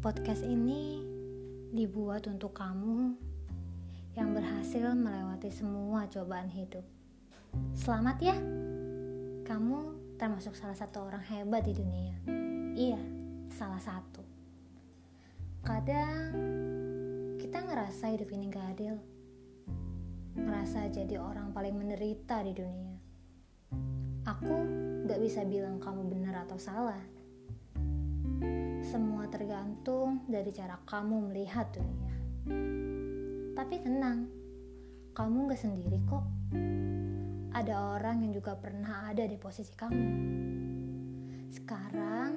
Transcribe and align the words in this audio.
Podcast 0.00 0.48
ini 0.48 0.96
dibuat 1.76 2.24
untuk 2.24 2.56
kamu 2.56 3.20
yang 4.16 4.32
berhasil 4.32 4.96
melewati 4.96 5.52
semua 5.52 6.08
cobaan 6.08 6.48
hidup. 6.48 6.80
Selamat 7.76 8.16
ya, 8.24 8.32
kamu 9.44 9.78
termasuk 10.16 10.56
salah 10.56 10.72
satu 10.72 11.04
orang 11.04 11.20
hebat 11.28 11.68
di 11.68 11.76
dunia. 11.76 12.16
Iya, 12.80 12.96
salah 13.52 13.76
satu. 13.76 14.24
Kadang 15.68 16.32
kita 17.36 17.60
ngerasa 17.60 18.16
hidup 18.16 18.32
ini 18.32 18.48
gak 18.48 18.80
adil, 18.80 18.96
ngerasa 20.32 20.88
jadi 20.96 21.20
orang 21.20 21.52
paling 21.52 21.76
menderita 21.76 22.40
di 22.40 22.56
dunia. 22.56 22.96
Aku 24.24 24.64
gak 25.04 25.20
bisa 25.20 25.44
bilang 25.44 25.76
kamu 25.76 26.08
benar 26.08 26.48
atau 26.48 26.56
salah 26.56 27.19
semua 28.80 29.28
tergantung 29.28 30.24
dari 30.26 30.50
cara 30.50 30.80
kamu 30.82 31.30
melihat 31.30 31.68
dunia. 31.70 32.14
Tapi 33.54 33.74
tenang, 33.84 34.24
kamu 35.12 35.52
gak 35.52 35.60
sendiri 35.60 36.00
kok. 36.08 36.24
Ada 37.50 37.98
orang 37.98 38.24
yang 38.24 38.32
juga 38.32 38.56
pernah 38.56 39.10
ada 39.10 39.26
di 39.26 39.36
posisi 39.36 39.74
kamu. 39.76 40.08
Sekarang, 41.50 42.30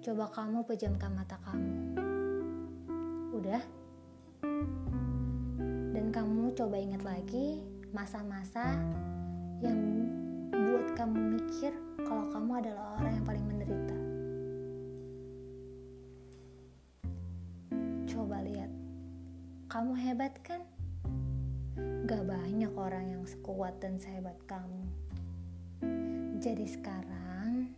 coba 0.00 0.32
kamu 0.32 0.64
pejamkan 0.64 1.12
mata 1.12 1.36
kamu. 1.44 1.76
Udah? 3.36 3.62
Dan 5.92 6.08
kamu 6.08 6.56
coba 6.56 6.76
ingat 6.80 7.04
lagi 7.04 7.60
masa-masa 7.92 8.80
yang 9.60 9.78
buat 10.50 10.96
kamu 10.96 11.36
mikir 11.36 11.72
kalau 12.08 12.26
kamu 12.32 12.64
adalah 12.64 12.96
orang 12.96 13.12
yang 13.12 13.26
paling 13.28 13.44
menderita. 13.44 13.99
Coba 18.30 18.46
lihat, 18.46 18.70
kamu 19.66 19.92
hebat 20.06 20.30
kan? 20.46 20.62
Gak 22.06 22.22
banyak 22.22 22.70
orang 22.78 23.10
yang 23.10 23.26
sekuat 23.26 23.82
dan 23.82 23.98
sehebat 23.98 24.38
kamu. 24.46 24.86
Jadi 26.38 26.62
sekarang, 26.62 27.74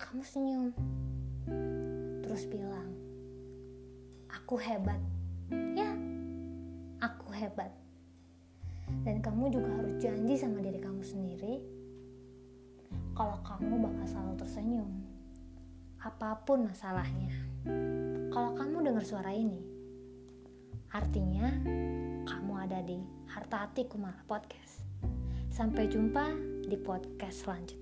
kamu 0.00 0.24
senyum. 0.24 0.72
Terus 2.24 2.48
bilang, 2.48 2.88
aku 4.32 4.56
hebat. 4.56 4.96
Ya, 5.76 5.92
aku 7.04 7.28
hebat. 7.36 7.76
Dan 9.04 9.20
kamu 9.20 9.52
juga 9.52 9.76
harus 9.76 9.92
janji 10.00 10.40
sama 10.40 10.64
diri 10.64 10.80
kamu 10.80 11.04
sendiri 11.04 11.60
kalau 13.12 13.36
kamu 13.44 13.92
bakal 13.92 14.08
selalu 14.08 14.40
tersenyum. 14.40 14.88
Apa 16.00 16.40
pun 16.48 16.64
masalahnya. 16.64 17.36
Kalau 18.32 18.56
kamu 18.56 18.88
dengar 18.88 19.04
suara 19.04 19.36
ini, 19.36 19.71
artinya 20.92 21.48
kamu 22.28 22.52
ada 22.68 22.84
di 22.84 23.00
Harta 23.32 23.64
Hati 23.64 23.88
Kumala 23.88 24.20
Podcast. 24.28 24.84
Sampai 25.48 25.88
jumpa 25.88 26.32
di 26.68 26.76
podcast 26.76 27.48
selanjutnya. 27.48 27.81